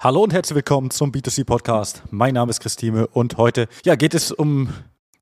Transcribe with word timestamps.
Hallo 0.00 0.22
und 0.22 0.32
herzlich 0.32 0.54
willkommen 0.54 0.92
zum 0.92 1.10
B2C 1.10 1.44
Podcast. 1.44 2.04
Mein 2.12 2.34
Name 2.34 2.50
ist 2.50 2.60
Christine 2.60 3.08
und 3.08 3.36
heute 3.36 3.66
ja, 3.84 3.96
geht 3.96 4.14
es 4.14 4.30
um 4.30 4.72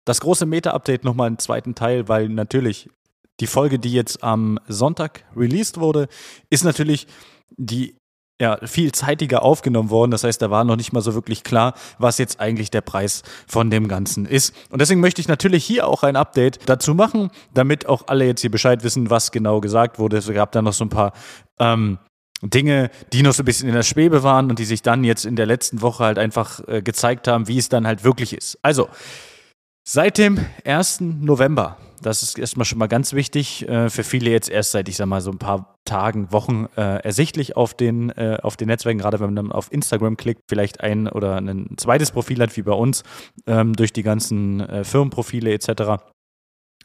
das 0.04 0.20
große 0.20 0.44
Meta-Update 0.44 1.02
nochmal 1.02 1.28
im 1.28 1.38
zweiten 1.38 1.74
Teil, 1.74 2.08
weil 2.08 2.28
natürlich 2.28 2.90
die 3.40 3.46
Folge, 3.46 3.78
die 3.78 3.90
jetzt 3.90 4.22
am 4.22 4.58
Sonntag 4.68 5.24
released 5.34 5.80
wurde, 5.80 6.08
ist 6.50 6.62
natürlich 6.62 7.06
die 7.56 7.96
ja, 8.38 8.58
viel 8.66 8.92
zeitiger 8.92 9.42
aufgenommen 9.42 9.88
worden. 9.88 10.10
Das 10.10 10.24
heißt, 10.24 10.42
da 10.42 10.50
war 10.50 10.62
noch 10.64 10.76
nicht 10.76 10.92
mal 10.92 11.00
so 11.00 11.14
wirklich 11.14 11.42
klar, 11.42 11.72
was 11.98 12.18
jetzt 12.18 12.38
eigentlich 12.38 12.70
der 12.70 12.82
Preis 12.82 13.22
von 13.46 13.70
dem 13.70 13.88
Ganzen 13.88 14.26
ist. 14.26 14.54
Und 14.68 14.82
deswegen 14.82 15.00
möchte 15.00 15.22
ich 15.22 15.28
natürlich 15.28 15.64
hier 15.64 15.88
auch 15.88 16.02
ein 16.02 16.16
Update 16.16 16.68
dazu 16.68 16.94
machen, 16.94 17.30
damit 17.54 17.86
auch 17.86 18.08
alle 18.08 18.26
jetzt 18.26 18.42
hier 18.42 18.50
Bescheid 18.50 18.84
wissen, 18.84 19.08
was 19.08 19.32
genau 19.32 19.62
gesagt 19.62 19.98
wurde. 19.98 20.18
Es 20.18 20.30
gab 20.30 20.52
da 20.52 20.60
noch 20.60 20.74
so 20.74 20.84
ein 20.84 20.90
paar 20.90 21.14
ähm, 21.58 21.96
Dinge, 22.42 22.90
die 23.12 23.22
noch 23.22 23.32
so 23.32 23.42
ein 23.42 23.46
bisschen 23.46 23.68
in 23.68 23.74
der 23.74 23.82
Schwebe 23.82 24.22
waren 24.22 24.50
und 24.50 24.58
die 24.58 24.64
sich 24.64 24.82
dann 24.82 25.04
jetzt 25.04 25.24
in 25.24 25.36
der 25.36 25.46
letzten 25.46 25.80
Woche 25.80 26.04
halt 26.04 26.18
einfach 26.18 26.60
äh, 26.68 26.82
gezeigt 26.82 27.28
haben, 27.28 27.48
wie 27.48 27.58
es 27.58 27.68
dann 27.68 27.86
halt 27.86 28.04
wirklich 28.04 28.36
ist. 28.36 28.58
Also, 28.62 28.88
seit 29.84 30.18
dem 30.18 30.38
1. 30.64 31.00
November, 31.00 31.78
das 32.02 32.22
ist 32.22 32.38
erstmal 32.38 32.66
schon 32.66 32.78
mal 32.78 32.88
ganz 32.88 33.14
wichtig, 33.14 33.66
äh, 33.68 33.88
für 33.88 34.04
viele 34.04 34.30
jetzt 34.30 34.50
erst 34.50 34.72
seit, 34.72 34.88
ich 34.88 34.96
sag 34.96 35.06
mal, 35.06 35.22
so 35.22 35.30
ein 35.30 35.38
paar 35.38 35.76
Tagen, 35.86 36.30
Wochen 36.30 36.66
äh, 36.76 36.98
ersichtlich 37.02 37.56
auf 37.56 37.72
den, 37.72 38.10
äh, 38.10 38.38
auf 38.42 38.58
den 38.58 38.68
Netzwerken, 38.68 38.98
gerade 38.98 39.18
wenn 39.18 39.32
man 39.32 39.36
dann 39.36 39.52
auf 39.52 39.72
Instagram 39.72 40.18
klickt, 40.18 40.42
vielleicht 40.48 40.80
ein 40.82 41.08
oder 41.08 41.36
ein 41.36 41.74
zweites 41.78 42.10
Profil 42.10 42.40
hat, 42.40 42.54
wie 42.56 42.62
bei 42.62 42.72
uns, 42.72 43.02
ähm, 43.46 43.72
durch 43.72 43.94
die 43.94 44.02
ganzen 44.02 44.60
äh, 44.60 44.84
Firmenprofile 44.84 45.52
etc 45.52 46.02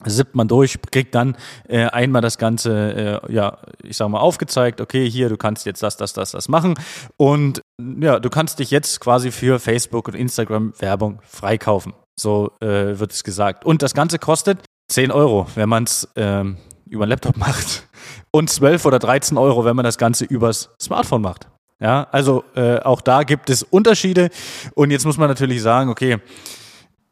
sippt 0.05 0.35
man 0.35 0.47
durch, 0.47 0.79
kriegt 0.91 1.15
dann 1.15 1.35
äh, 1.67 1.85
einmal 1.85 2.21
das 2.21 2.37
Ganze, 2.37 3.21
äh, 3.27 3.33
ja, 3.33 3.57
ich 3.83 3.97
sag 3.97 4.09
mal, 4.09 4.19
aufgezeigt, 4.19 4.81
okay, 4.81 5.09
hier, 5.09 5.29
du 5.29 5.37
kannst 5.37 5.65
jetzt 5.65 5.83
das, 5.83 5.97
das, 5.97 6.13
das, 6.13 6.31
das 6.31 6.49
machen. 6.49 6.75
Und 7.17 7.61
ja, 7.99 8.19
du 8.19 8.29
kannst 8.29 8.59
dich 8.59 8.71
jetzt 8.71 8.99
quasi 8.99 9.31
für 9.31 9.59
Facebook 9.59 10.07
und 10.07 10.15
Instagram 10.15 10.73
Werbung 10.79 11.19
freikaufen. 11.23 11.93
So 12.19 12.51
äh, 12.59 12.99
wird 12.99 13.11
es 13.11 13.23
gesagt. 13.23 13.65
Und 13.65 13.81
das 13.81 13.93
Ganze 13.93 14.19
kostet 14.19 14.59
10 14.89 15.11
Euro, 15.11 15.47
wenn 15.55 15.69
man 15.69 15.83
es 15.83 16.07
ähm, 16.15 16.57
über 16.87 17.03
einen 17.03 17.09
Laptop 17.09 17.37
macht. 17.37 17.87
Und 18.31 18.49
12 18.49 18.85
oder 18.85 18.99
13 18.99 19.37
Euro, 19.37 19.65
wenn 19.65 19.75
man 19.75 19.85
das 19.85 19.97
Ganze 19.97 20.25
übers 20.25 20.69
Smartphone 20.81 21.21
macht. 21.21 21.47
Ja, 21.79 22.07
also 22.11 22.43
äh, 22.55 22.77
auch 22.79 23.01
da 23.01 23.23
gibt 23.23 23.49
es 23.49 23.63
Unterschiede. 23.63 24.29
Und 24.75 24.91
jetzt 24.91 25.05
muss 25.05 25.17
man 25.17 25.27
natürlich 25.27 25.61
sagen, 25.61 25.89
okay, 25.89 26.19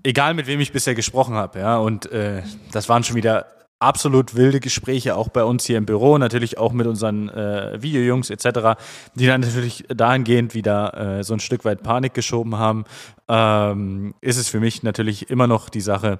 egal 0.03 0.33
mit 0.33 0.47
wem 0.47 0.59
ich 0.59 0.71
bisher 0.71 0.95
gesprochen 0.95 1.35
habe, 1.35 1.59
ja, 1.59 1.77
und 1.77 2.11
äh, 2.11 2.43
das 2.71 2.89
waren 2.89 3.03
schon 3.03 3.15
wieder 3.15 3.47
absolut 3.79 4.35
wilde 4.35 4.59
Gespräche, 4.59 5.15
auch 5.15 5.29
bei 5.29 5.43
uns 5.43 5.65
hier 5.65 5.77
im 5.77 5.85
Büro, 5.85 6.17
natürlich 6.17 6.57
auch 6.57 6.73
mit 6.73 6.85
unseren 6.85 7.29
äh, 7.29 7.81
Videojungs 7.81 8.29
etc., 8.29 8.81
die 9.15 9.25
dann 9.25 9.41
natürlich 9.41 9.85
dahingehend 9.87 10.53
wieder 10.53 11.19
äh, 11.19 11.23
so 11.23 11.33
ein 11.33 11.39
Stück 11.39 11.63
weit 11.63 11.81
Panik 11.81 12.13
geschoben 12.13 12.57
haben, 12.57 12.83
ähm, 13.29 14.13
ist 14.21 14.37
es 14.37 14.49
für 14.49 14.59
mich 14.59 14.83
natürlich 14.83 15.29
immer 15.29 15.47
noch 15.47 15.69
die 15.69 15.81
Sache, 15.81 16.19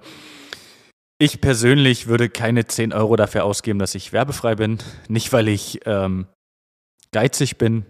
ich 1.21 1.41
persönlich 1.41 2.07
würde 2.07 2.29
keine 2.29 2.65
10 2.65 2.93
Euro 2.93 3.17
dafür 3.17 3.43
ausgeben, 3.43 3.77
dass 3.77 3.93
ich 3.93 4.13
werbefrei 4.13 4.55
bin. 4.55 4.77
Nicht, 5.09 5.33
weil 5.33 5.49
ich 5.49 5.81
ähm, 5.85 6.27
geizig 7.11 7.57
bin, 7.57 7.85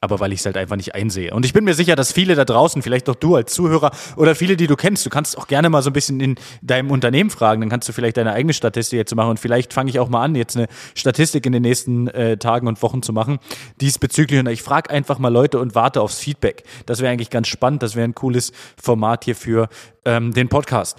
aber 0.00 0.20
weil 0.20 0.32
ich 0.32 0.40
es 0.40 0.46
halt 0.46 0.56
einfach 0.56 0.76
nicht 0.76 0.94
einsehe. 0.94 1.32
Und 1.34 1.44
ich 1.44 1.52
bin 1.52 1.64
mir 1.64 1.74
sicher, 1.74 1.96
dass 1.96 2.12
viele 2.12 2.34
da 2.34 2.44
draußen, 2.44 2.82
vielleicht 2.82 3.08
auch 3.08 3.14
du 3.14 3.36
als 3.36 3.52
Zuhörer 3.52 3.90
oder 4.16 4.34
viele, 4.34 4.56
die 4.56 4.66
du 4.66 4.76
kennst, 4.76 5.04
du 5.06 5.10
kannst 5.10 5.36
auch 5.38 5.46
gerne 5.46 5.68
mal 5.70 5.82
so 5.82 5.90
ein 5.90 5.92
bisschen 5.92 6.20
in 6.20 6.36
deinem 6.62 6.90
Unternehmen 6.90 7.30
fragen, 7.30 7.60
dann 7.60 7.70
kannst 7.70 7.88
du 7.88 7.92
vielleicht 7.92 8.16
deine 8.16 8.32
eigene 8.32 8.52
Statistik 8.52 8.98
jetzt 8.98 9.14
machen 9.14 9.30
und 9.30 9.40
vielleicht 9.40 9.72
fange 9.72 9.90
ich 9.90 9.98
auch 9.98 10.08
mal 10.08 10.22
an, 10.22 10.34
jetzt 10.34 10.56
eine 10.56 10.66
Statistik 10.94 11.46
in 11.46 11.52
den 11.52 11.62
nächsten 11.62 12.08
äh, 12.08 12.36
Tagen 12.36 12.68
und 12.68 12.82
Wochen 12.82 13.02
zu 13.02 13.12
machen, 13.12 13.38
diesbezüglich. 13.80 14.40
Und 14.40 14.48
ich 14.48 14.62
frage 14.62 14.90
einfach 14.90 15.18
mal 15.18 15.32
Leute 15.32 15.58
und 15.58 15.74
warte 15.74 16.00
aufs 16.00 16.18
Feedback. 16.18 16.64
Das 16.86 17.00
wäre 17.00 17.12
eigentlich 17.12 17.30
ganz 17.30 17.48
spannend, 17.48 17.82
das 17.82 17.96
wäre 17.96 18.06
ein 18.06 18.14
cooles 18.14 18.52
Format 18.80 19.24
hier 19.24 19.36
für 19.36 19.68
ähm, 20.04 20.32
den 20.32 20.48
Podcast. 20.48 20.98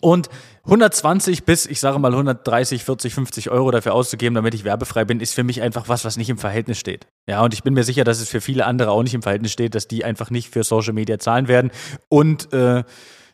Und 0.00 0.28
120 0.64 1.44
bis, 1.44 1.66
ich 1.66 1.80
sage 1.80 1.98
mal 1.98 2.12
130, 2.12 2.84
40, 2.84 3.14
50 3.14 3.50
Euro 3.50 3.70
dafür 3.70 3.94
auszugeben, 3.94 4.34
damit 4.34 4.54
ich 4.54 4.64
werbefrei 4.64 5.04
bin, 5.04 5.20
ist 5.20 5.34
für 5.34 5.44
mich 5.44 5.62
einfach 5.62 5.88
was, 5.88 6.04
was 6.04 6.16
nicht 6.16 6.28
im 6.28 6.38
Verhältnis 6.38 6.78
steht. 6.78 7.06
Ja, 7.26 7.42
und 7.42 7.54
ich 7.54 7.62
bin 7.62 7.74
mir 7.74 7.84
sicher, 7.84 8.04
dass 8.04 8.20
es 8.20 8.28
für 8.28 8.40
viele 8.40 8.66
andere 8.66 8.90
auch 8.90 9.02
nicht 9.02 9.14
im 9.14 9.22
Verhältnis 9.22 9.52
steht, 9.52 9.74
dass 9.74 9.88
die 9.88 10.04
einfach 10.04 10.30
nicht 10.30 10.52
für 10.52 10.64
Social 10.64 10.92
Media 10.92 11.18
zahlen 11.18 11.48
werden. 11.48 11.70
Und 12.08 12.52
äh, 12.52 12.84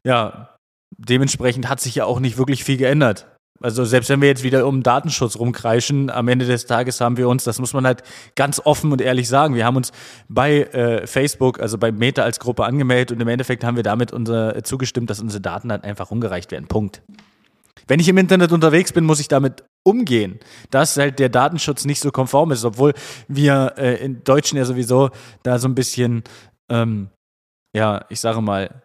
ja, 0.04 0.56
dementsprechend 0.96 1.68
hat 1.68 1.80
sich 1.80 1.96
ja 1.96 2.04
auch 2.04 2.20
nicht 2.20 2.38
wirklich 2.38 2.64
viel 2.64 2.76
geändert. 2.76 3.26
Also 3.64 3.86
selbst 3.86 4.10
wenn 4.10 4.20
wir 4.20 4.28
jetzt 4.28 4.42
wieder 4.42 4.66
um 4.66 4.82
Datenschutz 4.82 5.38
rumkreischen, 5.38 6.10
am 6.10 6.28
Ende 6.28 6.44
des 6.44 6.66
Tages 6.66 7.00
haben 7.00 7.16
wir 7.16 7.30
uns, 7.30 7.44
das 7.44 7.58
muss 7.58 7.72
man 7.72 7.86
halt 7.86 8.02
ganz 8.36 8.60
offen 8.62 8.92
und 8.92 9.00
ehrlich 9.00 9.26
sagen, 9.26 9.54
wir 9.54 9.64
haben 9.64 9.78
uns 9.78 9.90
bei 10.28 10.64
äh, 10.64 11.06
Facebook, 11.06 11.60
also 11.60 11.78
bei 11.78 11.90
Meta 11.90 12.24
als 12.24 12.40
Gruppe 12.40 12.66
angemeldet 12.66 13.12
und 13.12 13.22
im 13.22 13.28
Endeffekt 13.28 13.64
haben 13.64 13.76
wir 13.76 13.82
damit 13.82 14.12
unser, 14.12 14.54
äh, 14.54 14.62
zugestimmt, 14.62 15.08
dass 15.08 15.20
unsere 15.20 15.40
Daten 15.40 15.70
halt 15.70 15.82
einfach 15.82 16.10
umgereicht 16.10 16.52
werden. 16.52 16.66
Punkt. 16.66 17.00
Wenn 17.86 18.00
ich 18.00 18.08
im 18.10 18.18
Internet 18.18 18.52
unterwegs 18.52 18.92
bin, 18.92 19.04
muss 19.04 19.18
ich 19.18 19.28
damit 19.28 19.64
umgehen, 19.82 20.40
dass 20.70 20.98
halt 20.98 21.18
der 21.18 21.30
Datenschutz 21.30 21.86
nicht 21.86 22.00
so 22.00 22.10
konform 22.10 22.50
ist, 22.50 22.66
obwohl 22.66 22.92
wir 23.28 23.76
äh, 23.78 23.94
in 23.94 24.22
Deutschen 24.24 24.58
ja 24.58 24.66
sowieso 24.66 25.08
da 25.42 25.58
so 25.58 25.68
ein 25.68 25.74
bisschen, 25.74 26.22
ähm, 26.70 27.08
ja, 27.74 28.04
ich 28.10 28.20
sage 28.20 28.42
mal, 28.42 28.82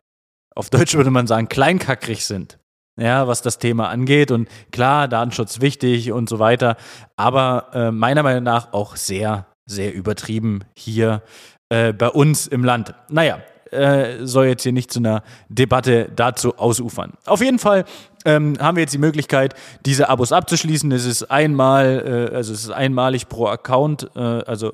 auf 0.56 0.70
Deutsch 0.70 0.96
würde 0.96 1.12
man 1.12 1.28
sagen, 1.28 1.50
kleinkackrig 1.50 2.24
sind 2.24 2.59
ja, 3.00 3.28
was 3.28 3.42
das 3.42 3.58
Thema 3.58 3.90
angeht. 3.90 4.32
Und 4.32 4.48
klar, 4.72 5.08
Datenschutz 5.08 5.62
wichtig 5.62 6.12
und 6.12 6.30
so 6.30 6.40
weiter, 6.40 6.78
aber 7.16 7.68
äh, 7.74 7.92
meiner 7.92 8.24
Meinung 8.24 8.44
nach 8.44 8.74
auch 8.74 8.96
sehr, 8.96 9.46
sehr 9.66 9.94
übertrieben 9.94 10.64
hier 10.76 11.22
äh, 11.70 11.94
bei 11.94 12.10
uns 12.10 12.48
im 12.48 12.64
Land. 12.64 12.94
Naja, 13.10 13.40
äh, 13.72 14.26
soll 14.26 14.48
jetzt 14.48 14.64
hier 14.64 14.72
nicht 14.72 14.92
zu 14.92 15.00
einer 15.00 15.24
Debatte 15.48 16.10
dazu 16.16 16.58
ausufern. 16.58 17.14
Auf 17.26 17.42
jeden 17.42 17.60
Fall 17.60 17.86
ähm, 18.26 18.56
haben 18.60 18.76
wir 18.76 18.82
jetzt 18.82 18.94
die 18.94 19.00
Möglichkeit, 19.00 19.54
diese 19.86 20.10
Abos 20.10 20.32
abzuschließen. 20.32 20.92
Es 20.92 21.06
ist 21.06 21.30
einmal, 21.30 22.30
äh, 22.32 22.36
also 22.36 22.54
es 22.54 22.64
ist 22.64 22.72
einmalig 22.72 23.30
pro 23.30 23.48
Account, 23.48 24.10
äh, 24.16 24.20
also 24.20 24.74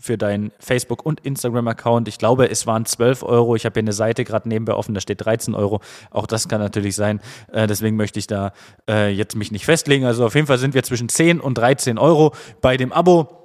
für 0.00 0.16
deinen 0.16 0.52
Facebook- 0.58 1.04
und 1.04 1.20
Instagram-Account. 1.20 2.08
Ich 2.08 2.18
glaube, 2.18 2.48
es 2.50 2.66
waren 2.66 2.84
12 2.84 3.22
Euro. 3.22 3.56
Ich 3.56 3.64
habe 3.64 3.74
hier 3.74 3.82
eine 3.82 3.92
Seite 3.92 4.24
gerade 4.24 4.48
nebenbei 4.48 4.74
offen, 4.74 4.94
da 4.94 5.00
steht 5.00 5.24
13 5.24 5.54
Euro. 5.54 5.80
Auch 6.10 6.26
das 6.26 6.48
kann 6.48 6.60
natürlich 6.60 6.94
sein. 6.94 7.20
Äh, 7.52 7.66
deswegen 7.66 7.96
möchte 7.96 8.18
ich 8.18 8.26
da 8.26 8.52
äh, 8.88 9.10
jetzt 9.10 9.36
mich 9.36 9.52
nicht 9.52 9.64
festlegen. 9.64 10.04
Also 10.04 10.24
auf 10.26 10.34
jeden 10.34 10.46
Fall 10.46 10.58
sind 10.58 10.74
wir 10.74 10.82
zwischen 10.82 11.08
10 11.08 11.40
und 11.40 11.58
13 11.58 11.98
Euro 11.98 12.34
bei 12.60 12.76
dem 12.76 12.92
Abo. 12.92 13.38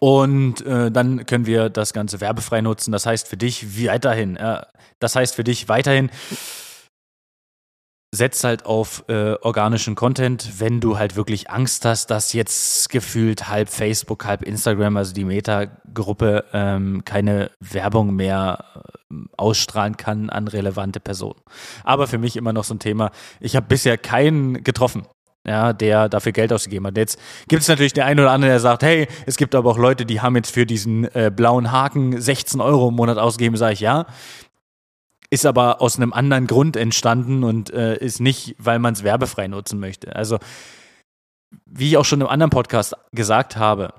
Und 0.00 0.64
äh, 0.64 0.90
dann 0.90 1.26
können 1.26 1.46
wir 1.46 1.70
das 1.70 1.92
Ganze 1.92 2.20
werbefrei 2.20 2.60
nutzen. 2.60 2.92
Das 2.92 3.06
heißt 3.06 3.26
für 3.26 3.36
dich 3.36 3.86
weiterhin, 3.86 4.36
äh, 4.36 4.62
das 5.00 5.16
heißt 5.16 5.34
für 5.34 5.44
dich 5.44 5.68
weiterhin, 5.68 6.10
setzt 8.10 8.42
halt 8.44 8.64
auf 8.64 9.04
äh, 9.08 9.34
organischen 9.34 9.94
Content, 9.94 10.60
wenn 10.60 10.80
du 10.80 10.98
halt 10.98 11.14
wirklich 11.14 11.50
Angst 11.50 11.84
hast, 11.84 12.10
dass 12.10 12.32
jetzt 12.32 12.88
gefühlt 12.88 13.48
halb 13.48 13.68
Facebook, 13.68 14.24
halb 14.24 14.42
Instagram, 14.42 14.96
also 14.96 15.12
die 15.12 15.24
Meta-Gruppe, 15.24 16.44
ähm, 16.54 17.02
keine 17.04 17.50
Werbung 17.60 18.14
mehr 18.14 18.64
äh, 19.10 19.14
ausstrahlen 19.36 19.98
kann 19.98 20.30
an 20.30 20.48
relevante 20.48 21.00
Personen. 21.00 21.40
Aber 21.84 22.06
für 22.06 22.18
mich 22.18 22.36
immer 22.36 22.54
noch 22.54 22.64
so 22.64 22.74
ein 22.74 22.78
Thema. 22.78 23.10
Ich 23.40 23.56
habe 23.56 23.66
bisher 23.66 23.98
keinen 23.98 24.64
getroffen, 24.64 25.02
ja, 25.46 25.74
der 25.74 26.08
dafür 26.08 26.32
Geld 26.32 26.50
ausgegeben 26.50 26.86
hat. 26.86 26.96
Jetzt 26.96 27.18
gibt 27.46 27.60
es 27.60 27.68
natürlich 27.68 27.92
der 27.92 28.06
eine 28.06 28.22
oder 28.22 28.30
andere, 28.30 28.52
der 28.52 28.60
sagt, 28.60 28.82
hey, 28.84 29.06
es 29.26 29.36
gibt 29.36 29.54
aber 29.54 29.70
auch 29.70 29.78
Leute, 29.78 30.06
die 30.06 30.22
haben 30.22 30.34
jetzt 30.34 30.50
für 30.50 30.64
diesen 30.64 31.04
äh, 31.14 31.30
blauen 31.34 31.72
Haken 31.72 32.18
16 32.18 32.62
Euro 32.62 32.88
im 32.88 32.94
Monat 32.94 33.18
ausgegeben, 33.18 33.56
sage 33.58 33.74
ich 33.74 33.80
ja 33.80 34.06
ist 35.30 35.46
aber 35.46 35.80
aus 35.80 35.96
einem 35.96 36.12
anderen 36.12 36.46
Grund 36.46 36.76
entstanden 36.76 37.44
und 37.44 37.70
äh, 37.70 37.96
ist 37.98 38.20
nicht, 38.20 38.56
weil 38.58 38.78
man 38.78 38.94
es 38.94 39.02
werbefrei 39.02 39.46
nutzen 39.48 39.78
möchte. 39.78 40.16
Also, 40.16 40.38
wie 41.66 41.88
ich 41.88 41.96
auch 41.96 42.04
schon 42.04 42.20
im 42.20 42.26
anderen 42.26 42.50
Podcast 42.50 42.94
gesagt 43.12 43.56
habe, 43.56 43.92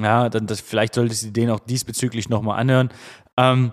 ja, 0.00 0.28
dann 0.28 0.46
das, 0.46 0.60
vielleicht 0.60 0.94
solltest 0.94 1.24
du 1.24 1.30
den 1.30 1.50
auch 1.50 1.60
diesbezüglich 1.60 2.28
nochmal 2.28 2.60
anhören. 2.60 2.90
Ähm, 3.36 3.72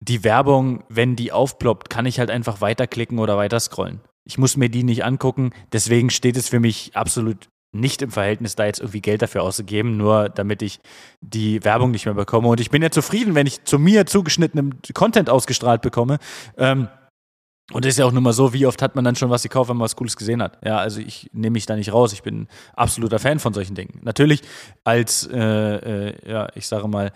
die 0.00 0.24
Werbung, 0.24 0.82
wenn 0.88 1.14
die 1.14 1.30
aufploppt, 1.30 1.88
kann 1.88 2.06
ich 2.06 2.18
halt 2.18 2.30
einfach 2.30 2.60
weiterklicken 2.60 3.20
oder 3.20 3.36
weiter 3.36 3.60
scrollen. 3.60 4.00
Ich 4.24 4.38
muss 4.38 4.56
mir 4.56 4.68
die 4.68 4.82
nicht 4.82 5.04
angucken. 5.04 5.52
Deswegen 5.72 6.10
steht 6.10 6.36
es 6.36 6.48
für 6.48 6.60
mich 6.60 6.96
absolut 6.96 7.48
nicht 7.72 8.02
im 8.02 8.10
Verhältnis, 8.10 8.54
da 8.54 8.66
jetzt 8.66 8.80
irgendwie 8.80 9.00
Geld 9.00 9.22
dafür 9.22 9.42
auszugeben, 9.42 9.96
nur 9.96 10.28
damit 10.28 10.62
ich 10.62 10.80
die 11.20 11.64
Werbung 11.64 11.90
nicht 11.90 12.04
mehr 12.04 12.14
bekomme. 12.14 12.48
Und 12.48 12.60
ich 12.60 12.70
bin 12.70 12.82
ja 12.82 12.90
zufrieden, 12.90 13.34
wenn 13.34 13.46
ich 13.46 13.64
zu 13.64 13.78
mir 13.78 14.06
zugeschnittenen 14.06 14.80
Content 14.94 15.30
ausgestrahlt 15.30 15.80
bekomme. 15.80 16.18
Ähm, 16.58 16.88
und 17.72 17.86
es 17.86 17.94
ist 17.94 17.98
ja 17.98 18.04
auch 18.04 18.12
nur 18.12 18.20
mal 18.20 18.34
so, 18.34 18.52
wie 18.52 18.66
oft 18.66 18.82
hat 18.82 18.94
man 18.94 19.04
dann 19.04 19.16
schon 19.16 19.30
was 19.30 19.42
gekauft, 19.42 19.70
wenn 19.70 19.78
man 19.78 19.84
was 19.84 19.96
Cooles 19.96 20.16
gesehen 20.16 20.42
hat. 20.42 20.58
Ja, 20.64 20.78
also 20.78 21.00
ich 21.00 21.30
nehme 21.32 21.54
mich 21.54 21.64
da 21.64 21.74
nicht 21.74 21.92
raus. 21.92 22.12
Ich 22.12 22.22
bin 22.22 22.48
absoluter 22.74 23.18
Fan 23.18 23.38
von 23.38 23.54
solchen 23.54 23.74
Dingen. 23.74 24.00
Natürlich 24.02 24.42
als, 24.84 25.26
äh, 25.32 25.38
äh, 25.38 26.30
ja, 26.30 26.48
ich 26.54 26.66
sage 26.66 26.88
mal, 26.88 27.12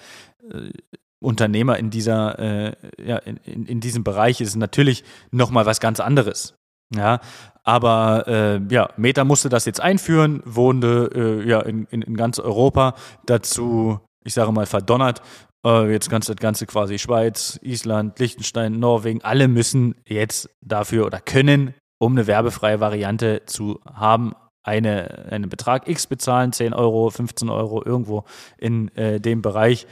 äh, 0.50 0.70
Unternehmer 1.18 1.78
in 1.78 1.90
dieser, 1.90 2.38
äh, 2.38 2.72
ja, 3.04 3.16
in, 3.18 3.36
in, 3.38 3.66
in 3.66 3.80
diesem 3.80 4.04
Bereich 4.04 4.40
ist 4.40 4.50
es 4.50 4.56
natürlich 4.56 5.04
nochmal 5.30 5.66
was 5.66 5.80
ganz 5.80 6.00
anderes. 6.00 6.54
Ja, 6.94 7.20
aber 7.64 8.24
äh, 8.28 8.60
ja, 8.70 8.90
Meta 8.96 9.24
musste 9.24 9.48
das 9.48 9.64
jetzt 9.64 9.80
einführen, 9.80 10.42
wohnte 10.44 11.10
äh, 11.14 11.48
ja 11.48 11.60
in, 11.60 11.86
in, 11.86 12.02
in 12.02 12.16
ganz 12.16 12.38
Europa 12.38 12.94
dazu 13.24 14.00
ich 14.26 14.34
sage 14.34 14.52
mal, 14.52 14.66
verdonnert. 14.66 15.22
Äh, 15.64 15.90
jetzt 15.90 16.10
du 16.10 16.18
das 16.18 16.36
Ganze 16.36 16.66
quasi 16.66 16.98
Schweiz, 16.98 17.58
Island, 17.62 18.18
Liechtenstein, 18.18 18.78
Norwegen, 18.78 19.22
alle 19.22 19.48
müssen 19.48 19.94
jetzt 20.06 20.50
dafür 20.60 21.06
oder 21.06 21.20
können, 21.20 21.74
um 21.98 22.12
eine 22.12 22.26
werbefreie 22.26 22.80
Variante 22.80 23.42
zu 23.46 23.80
haben, 23.86 24.34
eine, 24.64 25.28
einen 25.30 25.48
Betrag 25.48 25.88
X 25.88 26.08
bezahlen, 26.08 26.52
10 26.52 26.74
Euro, 26.74 27.08
15 27.10 27.48
Euro, 27.48 27.84
irgendwo 27.84 28.24
in 28.58 28.88
äh, 28.96 29.20
dem 29.20 29.40
Bereich. 29.40 29.86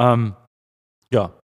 Ähm, 0.00 0.34
ja, 1.12 1.38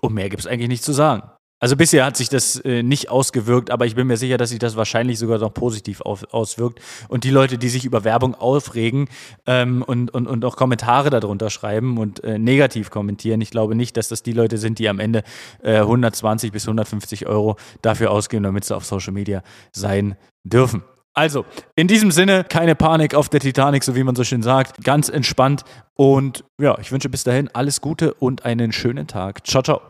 und 0.00 0.14
mehr 0.14 0.30
gibt 0.30 0.40
es 0.40 0.46
eigentlich 0.46 0.68
nicht 0.68 0.82
zu 0.84 0.92
sagen. 0.92 1.30
Also 1.60 1.76
bisher 1.76 2.06
hat 2.06 2.16
sich 2.16 2.30
das 2.30 2.56
äh, 2.56 2.82
nicht 2.82 3.10
ausgewirkt, 3.10 3.70
aber 3.70 3.84
ich 3.84 3.94
bin 3.94 4.06
mir 4.06 4.16
sicher, 4.16 4.38
dass 4.38 4.48
sich 4.48 4.58
das 4.58 4.76
wahrscheinlich 4.76 5.18
sogar 5.18 5.38
noch 5.38 5.52
positiv 5.52 6.00
auf, 6.00 6.24
auswirkt. 6.32 6.80
Und 7.08 7.24
die 7.24 7.30
Leute, 7.30 7.58
die 7.58 7.68
sich 7.68 7.84
über 7.84 8.02
Werbung 8.02 8.34
aufregen 8.34 9.08
ähm, 9.46 9.82
und, 9.82 10.10
und, 10.12 10.26
und 10.26 10.44
auch 10.44 10.56
Kommentare 10.56 11.10
darunter 11.10 11.50
schreiben 11.50 11.98
und 11.98 12.24
äh, 12.24 12.38
negativ 12.38 12.90
kommentieren, 12.90 13.42
ich 13.42 13.50
glaube 13.50 13.74
nicht, 13.74 13.98
dass 13.98 14.08
das 14.08 14.22
die 14.22 14.32
Leute 14.32 14.56
sind, 14.56 14.78
die 14.78 14.88
am 14.88 14.98
Ende 14.98 15.22
äh, 15.62 15.76
120 15.76 16.50
bis 16.50 16.64
150 16.64 17.26
Euro 17.26 17.56
dafür 17.82 18.10
ausgeben, 18.10 18.42
damit 18.42 18.64
sie 18.64 18.74
auf 18.74 18.86
Social 18.86 19.12
Media 19.12 19.42
sein 19.72 20.16
dürfen. 20.44 20.82
Also, 21.12 21.44
in 21.76 21.88
diesem 21.88 22.10
Sinne, 22.12 22.44
keine 22.44 22.74
Panik 22.74 23.14
auf 23.14 23.28
der 23.28 23.40
Titanic, 23.40 23.84
so 23.84 23.94
wie 23.96 24.04
man 24.04 24.14
so 24.14 24.24
schön 24.24 24.42
sagt. 24.42 24.82
Ganz 24.84 25.08
entspannt. 25.08 25.64
Und 25.94 26.44
ja, 26.58 26.78
ich 26.78 26.92
wünsche 26.92 27.10
bis 27.10 27.24
dahin 27.24 27.50
alles 27.52 27.80
Gute 27.80 28.14
und 28.14 28.46
einen 28.46 28.72
schönen 28.72 29.06
Tag. 29.06 29.46
Ciao, 29.46 29.62
ciao. 29.62 29.80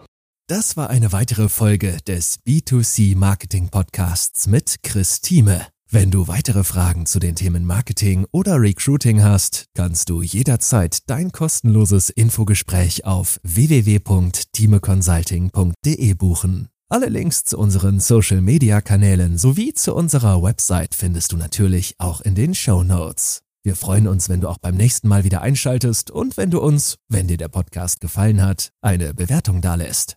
Das 0.50 0.76
war 0.76 0.90
eine 0.90 1.12
weitere 1.12 1.48
Folge 1.48 1.98
des 2.08 2.40
B2C 2.44 3.16
Marketing 3.16 3.68
Podcasts 3.68 4.48
mit 4.48 4.82
Chris 4.82 5.20
Thieme. 5.20 5.64
Wenn 5.88 6.10
du 6.10 6.26
weitere 6.26 6.64
Fragen 6.64 7.06
zu 7.06 7.20
den 7.20 7.36
Themen 7.36 7.64
Marketing 7.64 8.26
oder 8.32 8.60
Recruiting 8.60 9.22
hast, 9.22 9.66
kannst 9.76 10.10
du 10.10 10.22
jederzeit 10.22 11.08
dein 11.08 11.30
kostenloses 11.30 12.10
Infogespräch 12.10 13.04
auf 13.04 13.38
www.timeconsulting.de 13.44 16.14
buchen. 16.14 16.68
Alle 16.88 17.10
Links 17.10 17.44
zu 17.44 17.56
unseren 17.56 18.00
Social-Media-Kanälen 18.00 19.38
sowie 19.38 19.72
zu 19.74 19.94
unserer 19.94 20.42
Website 20.42 20.96
findest 20.96 21.30
du 21.30 21.36
natürlich 21.36 21.94
auch 21.98 22.22
in 22.22 22.34
den 22.34 22.56
Show 22.56 22.82
Notes. 22.82 23.42
Wir 23.62 23.76
freuen 23.76 24.08
uns, 24.08 24.28
wenn 24.28 24.40
du 24.40 24.48
auch 24.48 24.58
beim 24.58 24.74
nächsten 24.74 25.06
Mal 25.06 25.22
wieder 25.22 25.42
einschaltest 25.42 26.10
und 26.10 26.36
wenn 26.36 26.50
du 26.50 26.60
uns, 26.60 26.96
wenn 27.08 27.28
dir 27.28 27.36
der 27.36 27.46
Podcast 27.46 28.00
gefallen 28.00 28.42
hat, 28.42 28.72
eine 28.80 29.14
Bewertung 29.14 29.60
dalässt. 29.60 30.16